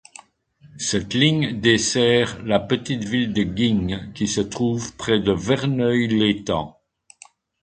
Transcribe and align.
Cette 0.79 1.13
ligne 1.13 1.59
dessert 1.59 2.41
la 2.43 2.59
petite 2.59 3.03
ville 3.03 3.33
de 3.33 3.43
Guignes 3.43 4.11
qui 4.15 4.25
se 4.27 4.41
trouve 4.41 4.95
près 4.95 5.19
de 5.19 5.31
Verneuil-l'Étang. 5.31 6.79